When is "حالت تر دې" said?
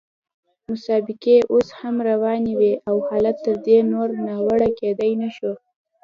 3.07-3.77